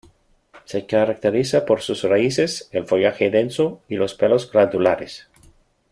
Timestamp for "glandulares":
4.51-5.27